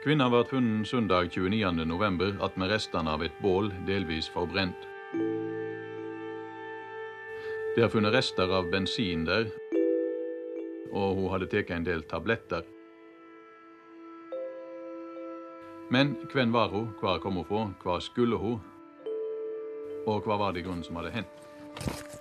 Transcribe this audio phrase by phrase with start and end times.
[0.00, 2.38] Kvinna ble funnet søndag 29.11.
[2.40, 4.86] attmed restene av et bål delvis forbrent.
[7.74, 9.50] Det er funnet rester av bensin der,
[10.88, 12.64] og hun hadde tatt en del tabletter.
[15.92, 18.56] Men hvem var hun, hvor kom hun fra, hva skulle hun,
[20.08, 22.19] og hva var det grunnen som hadde hendt?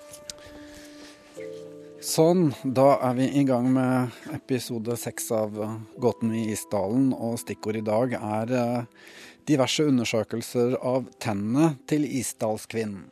[2.10, 5.54] Sånn, da er vi i gang med episode seks av
[6.02, 9.12] Gåten i Isdalen, og stikkord i dag er eh,
[9.46, 13.04] diverse undersøkelser av tennene til isdalskvinnen.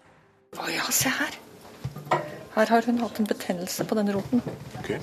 [0.58, 1.38] Å ja, se her.
[2.56, 4.42] Her har hun hatt en betennelse på den roten.
[4.82, 4.98] Okay.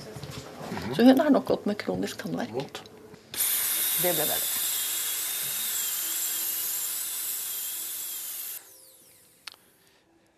[0.91, 2.83] Så hun har nok gått med kronisk tannverk.
[3.31, 4.54] Det ble bedre.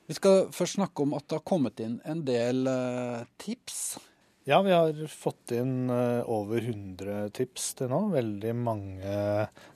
[0.07, 3.97] Vi skal først snakke om at det har kommet inn en del eh, tips.
[4.47, 8.05] Ja, vi har fått inn eh, over 100 tips til nå.
[8.13, 9.17] Veldig mange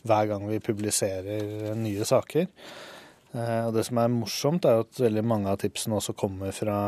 [0.08, 2.48] hver gang vi publiserer nye saker.
[3.36, 6.80] Eh, og det som er morsomt, er at veldig mange av tipsene også kommer fra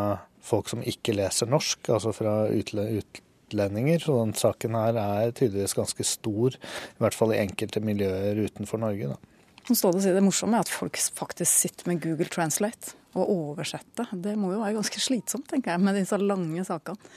[0.44, 4.08] folk som ikke leser norsk, altså fra utlendinger.
[4.08, 8.80] Så den saken her er tydeligvis ganske stor, i hvert fall i enkelte miljøer utenfor
[8.88, 9.18] Norge.
[9.18, 9.20] da.
[9.68, 13.30] Står det, å si, det morsomme er at folk faktisk sitter med Google Translate og
[13.30, 14.08] oversette.
[14.14, 17.14] Det må jo være ganske slitsomt, tenker jeg, med disse lange sakene.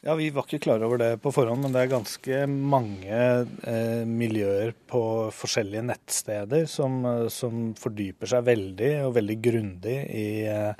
[0.00, 3.16] Ja, Vi var ikke klar over det på forhånd, men det er ganske mange
[3.68, 5.02] eh, miljøer på
[5.36, 10.72] forskjellige nettsteder som, eh, som, fordyper seg veldig og veldig grundig i, eh,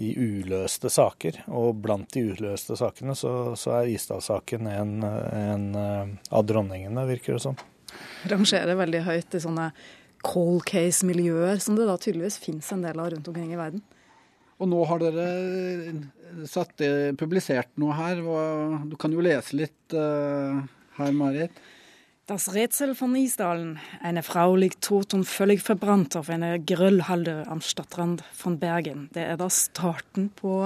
[0.00, 1.42] i, uløste saker.
[1.60, 7.36] Og blant de uløste sakene så, så er Isdal-saken en, en, eh, av dronningene, virker
[7.36, 7.60] det som.
[8.32, 9.68] Rangerer veldig høyt i sånne
[10.26, 13.82] cold case-miljøer, som det da tydeligvis finnes en del av rundt omkring i verden.
[14.58, 15.26] Og nå har dere
[16.50, 16.82] satt,
[17.18, 18.22] publisert noe her.
[18.90, 20.58] Du kan jo lese litt uh,
[20.98, 21.60] her, Marit.
[22.28, 23.78] Das Rätsel von Isdalen.
[24.02, 29.08] Eine Frau liegt tot und völlig verbrannt auf einer Grillhalde am Stadtrand von Bergen.
[29.14, 30.58] Det er da starten på,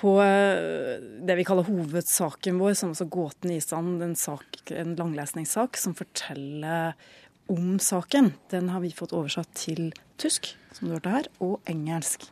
[0.00, 4.00] på det vi kaller hovedsaken vår, som altså Gåten i Isdalen.
[4.02, 4.42] En, sak,
[4.74, 6.98] en langlesningssak som forteller
[7.46, 8.32] om saken.
[8.50, 12.28] Den har vi fått oversatt til tysk, som du hørte her, og engelsk.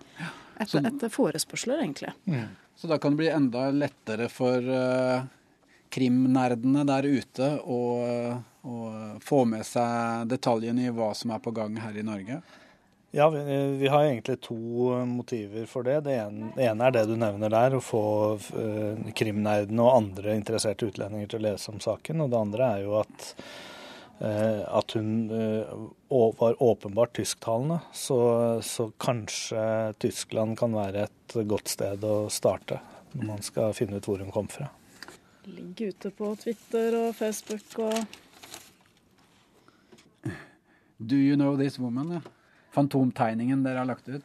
[0.60, 2.12] Etter, etter forespørsler, egentlig.
[2.30, 2.52] Mm.
[2.76, 5.25] Så da kan det bli enda lettere for uh,
[5.94, 7.80] krimnerdene der ute å,
[8.62, 8.76] å,
[9.22, 12.41] få med seg detaljene i hva som er på gang her i Norge?
[13.14, 13.42] Ja, vi,
[13.78, 14.56] vi har egentlig to
[15.06, 16.00] motiver for det.
[16.08, 18.06] Det ene, det ene, er det du nevner der, å få
[18.38, 22.26] uh, krimnerdene og andre interesserte utlendinger til å lese om saken.
[22.26, 23.74] Og det andre er jo at Eh,
[24.20, 25.72] at hun eh,
[26.38, 27.80] var åpenbart tysktalende.
[27.92, 28.19] Så,
[28.62, 32.78] så, kanskje Tyskland kan være et godt sted å starte
[33.14, 34.69] når man skal finne ut hvor hun kom fra.
[35.50, 37.98] Ligge ute på Twitter og Facebook og
[40.98, 42.12] Do you know this woman?
[42.16, 42.20] Ja.
[42.72, 44.22] Fantomtegningen dere har lagt ut.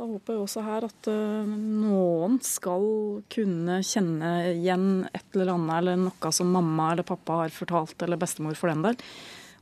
[0.00, 2.86] Da håper jeg også her at uh, noen skal
[3.28, 8.16] kunne kjenne igjen et eller annet, eller noe som mamma eller pappa har fortalt, eller
[8.16, 8.96] bestemor for den del,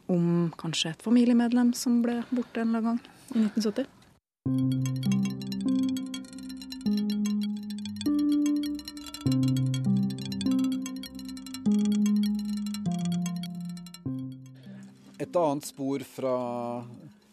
[0.06, 3.02] om kanskje et familiemedlem som ble borte en eller annen gang
[3.34, 3.90] i 1970.
[15.18, 16.38] Et annet spor fra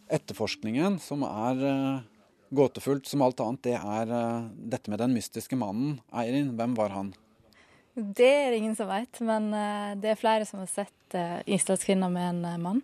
[0.10, 2.12] etterforskningen som er uh
[2.50, 6.00] gåtefullt som alt annet, det er uh, dette med den mystiske mannen.
[6.16, 7.14] Eirin, hvem var han?
[7.96, 11.40] Det er det ingen som vet, men uh, det er flere som har sett uh,
[11.46, 12.84] islandskvinner med en mann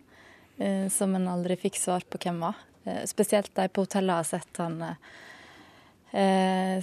[0.92, 2.58] som en aldri fikk svar på hvem var.
[3.08, 4.76] spesielt de på hotellet har sett han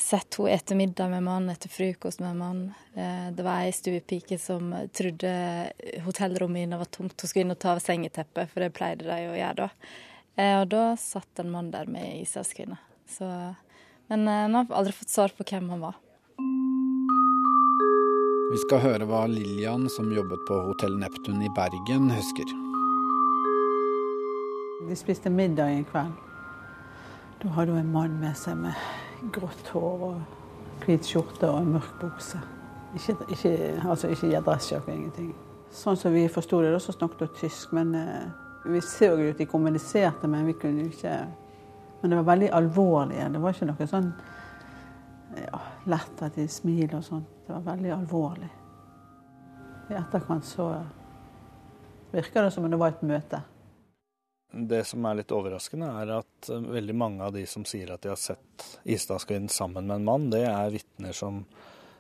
[0.02, 2.64] sett henne etter middag med mann, etter frokost med mann.
[3.38, 5.32] det var ei stuepike som trodde
[6.04, 7.22] hotellrommet hennes var tomt.
[7.22, 9.70] Hun skulle inn og ta av sengeteppet, for det pleide de å gjøre da.
[10.40, 12.78] Eh, og da satt en mann der med ei ishavskvinne.
[14.08, 16.00] Men eh, han har aldri fått svar på hvem han var.
[18.50, 22.56] Vi skal høre hva Lillian, som jobbet på Hotell Neptun i Bergen, husker.
[24.88, 26.16] De spiste middag en kveld.
[27.44, 31.75] Da hadde hun en mann med seg med grått hår og hvit skjorte og en
[31.75, 32.40] mørk bukse.
[32.98, 33.54] Ikke, ikke,
[33.86, 35.34] altså ikke i dressjakke og ingenting.
[35.75, 39.40] Sånn som vi forsto det, så snakket hun tysk, men eh, vi ser jo at
[39.40, 41.16] de kommuniserte, men vi kunne jo ikke
[42.02, 43.18] Men det var veldig alvorlig.
[43.32, 44.06] Det var ikke noe sånn
[45.36, 45.60] ja,
[45.92, 47.26] lett at de smiler og sånn.
[47.44, 48.48] Det var veldig alvorlig.
[49.90, 50.70] I etterkant så
[52.14, 53.42] virker det som om det var et møte.
[54.52, 58.02] Det som er litt overraskende, er at eh, veldig mange av de som sier at
[58.02, 61.44] de har sett Isdalskvinnen sammen med en mann, det er vitner som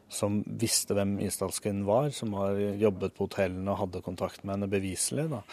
[0.09, 4.71] som visste hvem isdalsken var, som har jobbet på hotellene og hadde kontakt med henne
[4.71, 5.27] beviselig.
[5.31, 5.43] Da.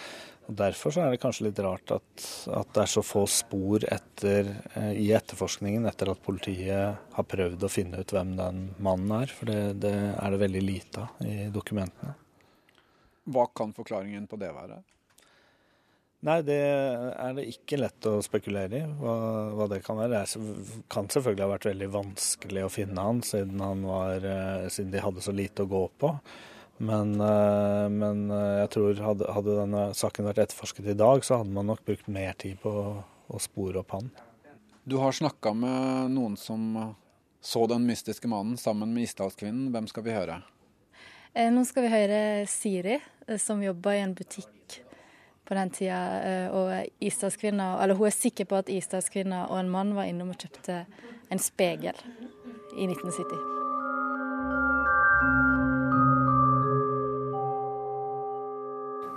[0.46, 4.52] Og Derfor er det kanskje litt rart at, at det er så få spor etter,
[4.78, 9.32] eh, i etterforskningen etter at politiet har prøvd å finne ut hvem den mannen er.
[9.34, 12.14] For det, det er det veldig lite av i dokumentene.
[13.26, 14.78] Hva kan forklaringen på det være?
[16.26, 19.14] Nei, det er det ikke lett å spekulere i hva,
[19.54, 20.24] hva det kan være.
[20.26, 24.90] Det kan selvfølgelig ha vært veldig vanskelig å finne han siden, han var, eh, siden
[24.90, 26.10] de hadde så lite å gå på.
[26.78, 31.38] Men, eh, men eh, jeg tror hadde, hadde, denne saken vært etterforsket i dag, så
[31.40, 32.88] hadde man nok brukt mer tid på å,
[33.30, 34.10] å spore opp han.
[34.82, 36.66] Du har snakka med noen som
[37.38, 39.70] så den mystiske mannen sammen med Isdalskvinnen.
[39.70, 40.42] Hvem skal vi høre?
[41.38, 42.20] Eh, nå skal vi høre
[42.50, 42.98] Siri,
[43.38, 44.50] som jobber i en butikk
[45.46, 45.98] på den tida.
[46.52, 50.40] Og Isdalskvinna, eller hun er sikker på at Isdalskvinna og en mann var innom og
[50.42, 50.84] kjøpte
[51.30, 51.96] en spegel
[52.76, 53.54] i 1970.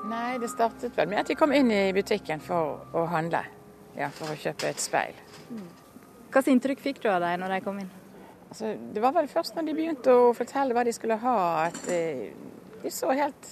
[0.09, 3.43] Nei, det startet vel med at de kom inn i butikken for å handle.
[3.97, 5.17] Ja, for å kjøpe et speil.
[6.29, 7.89] Hva slags inntrykk fikk du av dem når de kom inn?
[8.49, 11.35] Altså, det var vel først når de begynte å fortelle hva de skulle ha,
[11.67, 12.29] at eh,
[12.81, 13.49] de så helt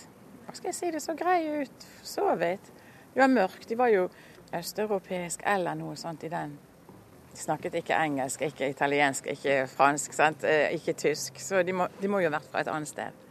[0.57, 1.87] skal jeg si, det så greie ut.
[2.03, 2.71] Så vidt.
[3.13, 3.65] De var mørke.
[3.69, 4.07] De var jo
[4.57, 6.57] østeuropeisk eller noe sånt i den.
[7.31, 10.45] De snakket ikke engelsk, ikke italiensk, ikke fransk, sant?
[10.47, 11.39] Eh, ikke tysk.
[11.41, 13.25] Så de må, de må jo ha vært fra et annet sted.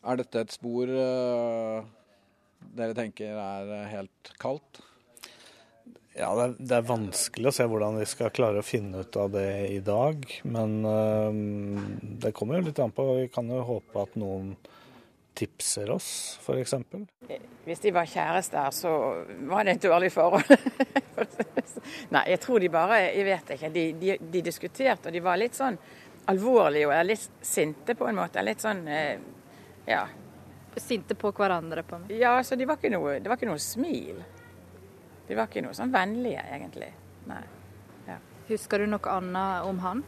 [0.00, 1.88] Er dette et spor uh
[2.76, 4.82] dere tenker er eh, helt kaldt?
[6.16, 9.16] Ja, det er, det er, vanskelig å se hvordan vi skal klare å finne ut
[9.16, 10.26] av det i dag.
[10.42, 11.30] Men uh,
[12.20, 13.06] det kommer jo litt an på.
[13.22, 14.52] Vi kan jo håpe at noen
[15.34, 16.74] tipser oss, f.eks.
[17.64, 18.92] Hvis de var kjærester, så
[19.48, 20.56] var det et dårlig forhold.
[22.14, 23.68] Nei, jeg tror de bare Jeg vet ikke.
[23.72, 25.78] De, de, de, diskuterte, og de var litt sånn
[26.30, 28.42] alvorlige og litt sinte på en måte.
[28.44, 28.82] Litt sånn
[29.88, 30.04] Ja
[30.76, 31.82] sinte på hverandre?
[31.82, 32.12] på meg.
[32.18, 34.22] Ja, så de var ikke noe, det var ikke noe smil.
[35.28, 36.90] De var ikke noe sånn vennlige, egentlig.
[37.30, 37.42] Nei.
[38.08, 38.18] Ja.
[38.48, 40.02] Husker du noe annet om han?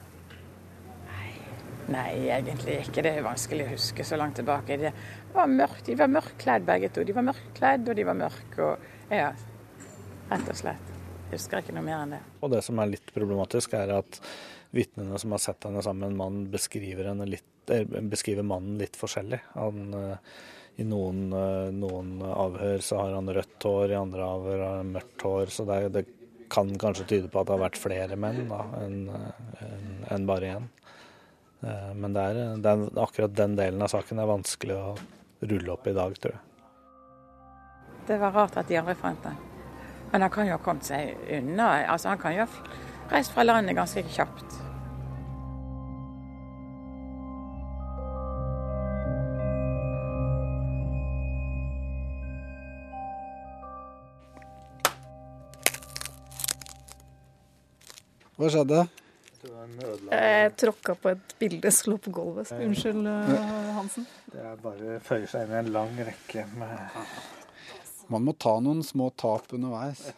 [1.91, 2.29] Nei.
[2.31, 3.03] Egentlig ikke.
[3.05, 4.79] Det er vanskelig å huske så langt tilbake.
[4.81, 4.93] Det
[5.35, 5.87] var mørkt.
[5.89, 7.05] De var mørkkledd begge to.
[7.09, 8.71] De var mørkkledd, og de var mørke.
[9.11, 9.33] Ja,
[10.31, 10.89] rett og slett.
[11.33, 12.23] Jeg husker ikke noe mer enn det.
[12.45, 14.21] Og det som er litt problematisk, er at
[14.73, 17.73] vitnene som har sett henne sammen med en mann, beskriver, litt,
[18.13, 19.41] beskriver mannen litt forskjellig.
[19.57, 20.35] Han uh,
[20.81, 24.93] i noen, eh, noen, avhør så har han rødt hår, i andre avhør har han
[24.95, 25.53] mørkt hår.
[25.53, 26.05] Så det, det,
[26.53, 29.77] kan kanskje tyde på at det har vært flere menn enn en,
[30.13, 30.67] en bare én.
[31.63, 34.95] Eh, men det er, det er, akkurat den delen av saken er vanskelig å
[35.47, 36.49] rulle opp i dag, tror jeg.
[38.09, 39.39] Det var rart at de aldri fant den.
[40.11, 41.69] Men han kan jo ha kommet seg unna.
[41.87, 44.59] Altså, han kan jo ha reist fra landet ganske kjapt.
[58.43, 58.83] Hva skjedde?
[60.13, 62.51] Jeg tråkka på et bilde som lå på gulvet.
[62.53, 64.05] Unnskyld, eh, Hansen.
[64.33, 66.99] Det er bare føyer seg inn i en lang rekke med
[68.13, 70.11] Man må ta noen små tap underveis.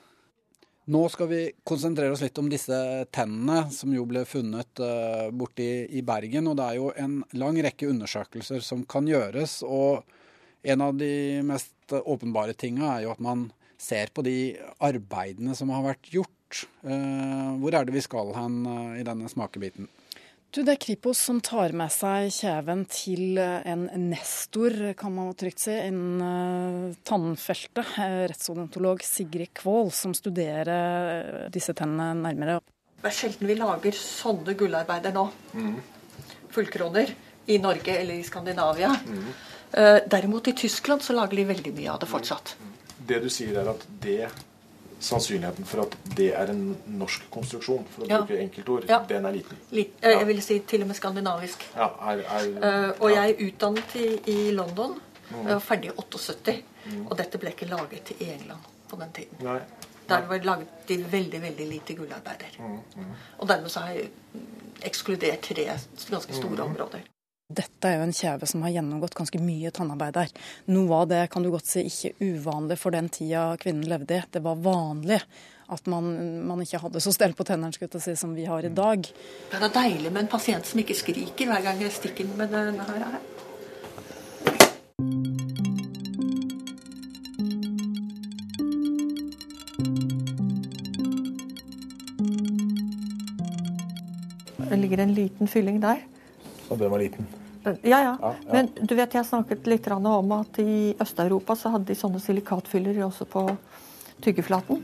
[0.90, 2.76] Nå skal vi konsentrere oss litt om disse
[3.14, 6.50] tennene som jo ble funnet uh, borti i Bergen.
[6.50, 9.62] Og det er jo en lang rekke undersøkelser som kan gjøres.
[9.62, 10.02] Og
[10.64, 13.46] en av de mest åpenbare tinga er jo at man
[13.80, 18.64] ser på de arbeidene som har vært gjort Eh, hvor er det vi skal hen
[18.68, 19.88] eh, i denne smakebiten?
[20.54, 25.32] Du, det er Kripos som tar med seg kjeven til eh, en nestor, kan man
[25.38, 27.96] trygt si, innen tannfeltet.
[28.30, 32.60] Rettsodontolog Sigrid Kvål, som studerer disse tennene nærmere.
[33.02, 35.26] Det er sjelden vi lager sånne gullarbeider nå.
[35.58, 35.74] Mm.
[36.54, 37.10] Fullkroner.
[37.44, 38.88] I Norge eller i Skandinavia.
[39.04, 39.26] Mm.
[40.08, 42.54] Derimot i Tyskland så lager de veldig mye av det fortsatt.
[43.04, 44.30] Det du sier er at det
[45.00, 46.62] sannsynligheten for at det er en
[46.98, 48.20] norsk konstruksjon, for å ja.
[48.20, 49.00] bruke enkeltord, ja.
[49.08, 49.62] den er liten.
[49.74, 50.18] Litt, ja.
[50.18, 51.66] jeg vil si til og med skandinavisk.
[51.76, 54.98] Ja, er, er, uh, og jeg er utdannet i, i London.
[55.30, 55.40] Mm.
[55.40, 56.58] Jeg var ferdig i 78.
[56.84, 57.02] Mm.
[57.06, 59.40] Og dette ble ikke laget i England på den tiden.
[59.44, 59.58] Nei.
[60.04, 62.58] Der var det laget de veldig veldig lite gullarbeider.
[62.58, 62.78] Mm.
[62.96, 63.12] mm.
[63.38, 64.10] Og dermed så har jeg
[64.84, 66.64] ekskludert tre ganske store mm.
[66.68, 67.06] områder.
[67.52, 70.30] Dette er jo en kjeve som har gjennomgått ganske mye tannarbeid der.
[70.72, 74.22] Noe av det kan du godt si ikke uvanlig for den tida kvinnen levde i.
[74.32, 75.18] Det var vanlig
[75.68, 76.08] at man,
[76.48, 79.04] man ikke hadde så stell på tennene si, som vi har i dag.
[79.52, 82.88] Det er deilig med en pasient som ikke skriker hver gang jeg stikker med denne
[82.88, 83.20] her.
[94.64, 96.00] Det ligger en liten fylling der.
[96.68, 97.26] Da den var liten?
[97.64, 98.34] Ja, ja, ja.
[98.52, 102.98] Men du vet, jeg snakket litt om at i Øst-Europa så hadde de sånne silikatfyller
[103.06, 103.46] også på
[104.24, 104.82] tyggeflaten.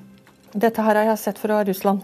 [0.53, 2.01] Dette her har jeg sett fra Russland.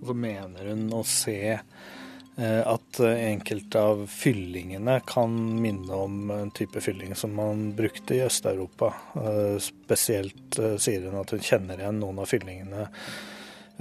[0.00, 6.80] Så mener hun å se eh, at enkelte av fyllingene kan minne om en type
[6.84, 8.92] fylling som man brukte i Øst-Europa.
[9.24, 12.88] Eh, spesielt eh, sier hun at hun kjenner igjen noen av fyllingene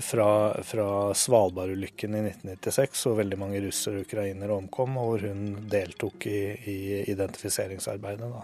[0.01, 5.69] fra, fra Svalbard-ulykken i 1996, hvor veldig mange russere og ukrainere omkom, og hvor hun
[5.71, 6.41] deltok i,
[6.71, 6.77] i
[7.11, 8.29] identifiseringsarbeidet.
[8.29, 8.43] Da.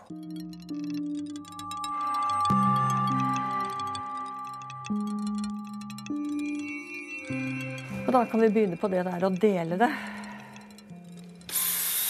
[8.06, 9.94] Og da kan vi begynne på det der å dele det.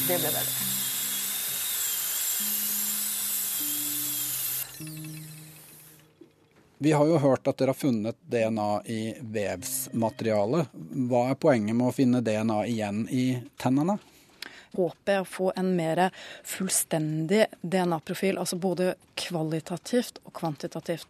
[0.06, 0.85] Det ble bedre.
[6.86, 10.68] Vi har jo hørt at dere har funnet DNA i vevsmateriale.
[11.10, 13.24] Hva er poenget med å finne DNA igjen i
[13.58, 13.96] tennene?
[14.76, 16.04] Håpet er å få en mer
[16.46, 21.10] fullstendig DNA-profil, altså både kvalitativt og kvantitativt.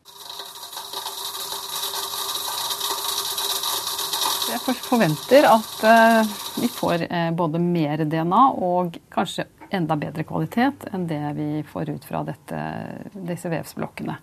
[4.53, 10.85] Jeg forventer at eh, vi får eh, både mer DNA og kanskje enda bedre kvalitet
[10.93, 12.59] enn det vi får ut fra dette,
[13.13, 14.15] disse vevsblokkene.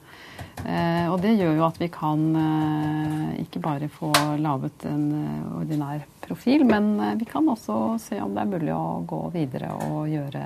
[0.66, 5.54] Eh, og det gjør jo at vi kan eh, ikke bare få laget en eh,
[5.62, 10.10] ordinær profil, men vi kan også se om det er mulig å gå videre og
[10.10, 10.44] gjøre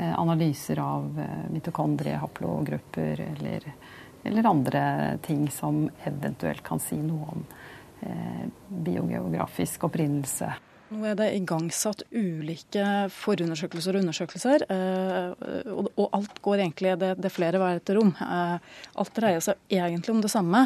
[0.00, 1.16] analyser av
[1.50, 3.64] mitokondrie, haplogrupper eller,
[4.22, 4.82] eller andre
[5.26, 7.42] ting som eventuelt kan si noe om
[8.86, 10.52] biogeografisk opprinnelse.
[10.90, 12.82] Nå er det igangsatt ulike
[13.14, 14.64] forundersøkelser og undersøkelser.
[14.74, 18.10] Eh, og alt går egentlig Det, det er flere hver etter rom.
[18.18, 18.56] Eh,
[18.98, 20.64] alt dreier seg egentlig om det samme.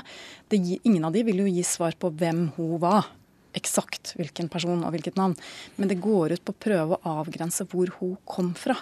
[0.48, 3.10] Det, ingen av de vil jo gi svar på hvem hun var.
[3.54, 5.36] Eksakt hvilken person og hvilket navn.
[5.76, 8.78] Men det går ut på å prøve å avgrense hvor hun kom fra.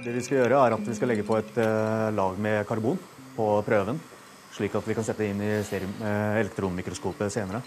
[0.00, 2.96] Det vi skal gjøre, er at vi skal legge på et eh, lag med karbon
[3.36, 4.00] på prøven,
[4.56, 7.60] slik at vi kan sette inn i eh, elektronmikroskopet senere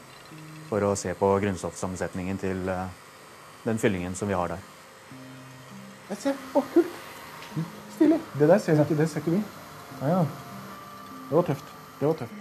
[0.69, 2.89] for å se på grunnstoffsammensetningen til eh,
[3.65, 4.67] den fyllingen som vi har der.
[6.09, 6.43] Jeg ser.
[6.57, 6.99] Å, kult.
[7.95, 8.19] Stilig.
[8.39, 9.41] Det der ser ikke, det ser ikke vi.
[10.01, 10.21] Ja, ja.
[11.29, 11.73] Det var tøft.
[11.99, 12.37] Det var tøft.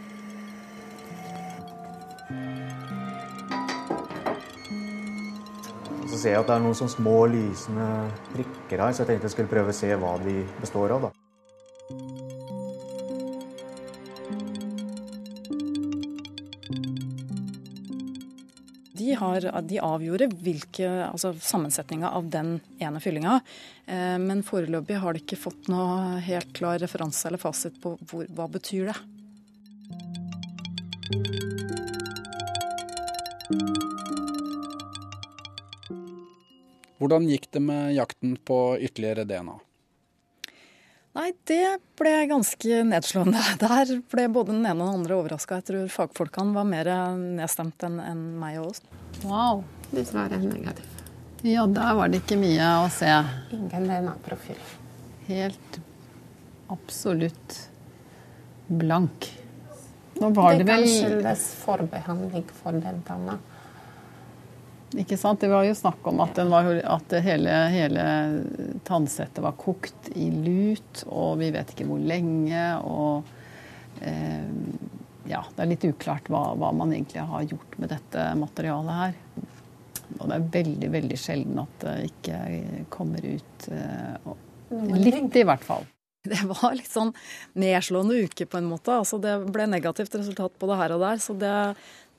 [6.08, 7.88] Så ser jeg at det er noen sånne små lysende
[8.32, 11.08] prikker her, så jeg tenkte jeg skulle prøve å se hva de består av.
[11.08, 11.27] da.
[19.14, 23.40] Har, de avgjorde hvilke, altså sammensetninga av den ene fyllinga.
[23.86, 28.26] Eh, men foreløpig har de ikke fått noe helt klar referanse eller fasit på hvor,
[28.34, 28.98] hva betyr det.
[36.98, 39.56] Hvordan gikk det med jakten på ytterligere DNA?
[41.48, 43.40] Det ble ganske nedslående.
[43.62, 45.62] Der ble både den ene og den andre overraska.
[45.62, 48.82] Jeg tror fagfolkene var mer nedstemt enn en meg og oss.
[49.24, 49.64] Wow.
[49.88, 50.98] Dessverre negativ.
[51.46, 53.08] Ja, der var det ikke mye å se.
[53.54, 54.58] Ingen DNA-profil.
[55.28, 55.78] Helt
[56.68, 57.58] absolutt
[58.66, 59.30] blank.
[60.18, 63.38] Nå var det, det vel Det kan skyldes forbehandling for den tanna.
[64.96, 65.40] Ikke sant?
[65.42, 68.04] Det var jo snakk om at, var, at hele, hele
[68.88, 72.62] tannsettet var kokt i lut, og vi vet ikke hvor lenge.
[72.88, 74.48] Og eh,
[75.28, 79.20] ja, det er litt uklart hva, hva, man egentlig har gjort med dette materialet her.
[80.18, 82.40] Og det er veldig, veldig sjelden at det ikke
[82.92, 84.34] kommer ut eh,
[84.96, 85.84] litt, i hvert fall.
[86.28, 87.12] Det var litt sånn
[87.60, 88.96] nedslående uke, på en måte.
[88.96, 91.20] Altså, det ble negativt resultat både her og der.
[91.22, 91.52] Så det,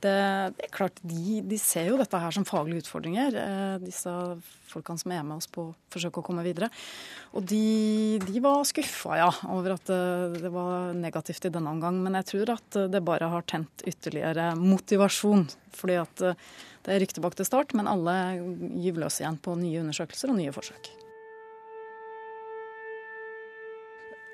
[0.04, 0.16] det,
[0.58, 4.12] det, er klart, de, de, ser jo dette her som faglige utfordringer, eh, disse
[4.70, 6.70] folkene som er med oss på å forsøke å komme videre.
[7.38, 11.74] Og de, de var skuffa, ja, over at det, eh, det, var negativt i denne
[11.76, 12.00] omgang.
[12.06, 15.48] Men jeg tror at det bare har tent ytterligere motivasjon.
[15.80, 16.48] Fordi at eh,
[16.86, 18.16] det er rykte bak til start, men alle
[18.80, 20.94] gyver løs igjen på nye undersøkelser og nye forsøk.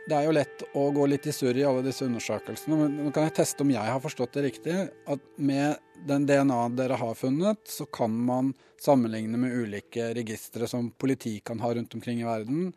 [0.05, 2.77] Det er jo lett å gå litt i surr i alle disse undersøkelsene.
[2.77, 4.75] Men nå kan jeg teste om jeg har forstått det riktig.
[5.09, 10.91] At med den DNA-en dere har funnet, så kan man sammenligne med ulike registre som
[10.91, 12.69] politi kan ha rundt omkring i verden.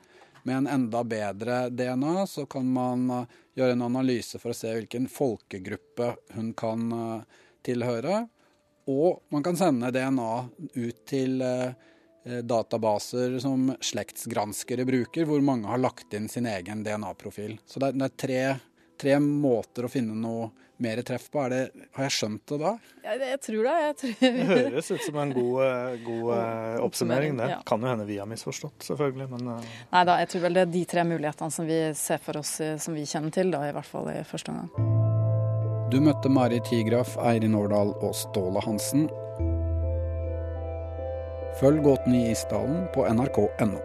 [0.48, 4.72] Med en enda bedre DNA så kan man eh, gjøre en analyse for å se
[4.72, 8.22] hvilken folkegruppe hun kan eh, tilhøre.
[8.88, 10.32] Og man kan sende DNA
[10.80, 11.76] ut til Eh,
[12.44, 17.58] databaser som slektsgranskere bruker, hvor mange har lagt inn sin egen DNA-profil.
[17.66, 18.42] Så det er, det er, tre
[18.98, 20.48] tre måter å finne noe
[20.82, 21.42] mer treff på.
[21.50, 21.60] Det,
[21.96, 22.72] har jeg skjønt det da?
[23.04, 23.74] Ja, jeg tror det.
[23.84, 24.14] Jeg tror...
[24.38, 27.38] det høres ut som en god, eh, god uh, oppsummering.
[27.40, 27.60] Det ja.
[27.66, 29.28] kan jo hende vi har misforstått, selvfølgelig.
[29.34, 29.52] Men.
[29.92, 32.58] Nei da, jeg tror vel det er de tre mulighetene som vi ser for oss,
[32.82, 34.96] som vi kjenner til, da, i hvert fall i første omgang.
[35.88, 39.08] Du møtte Mari Tigraf, Eirin Årdal og Ståle Hansen.
[41.58, 43.80] Følg Gåten i Isdalen på nrk.no.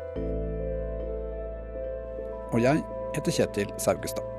[2.54, 2.84] Og jeg
[3.16, 4.33] heter Kjetil Saugestad.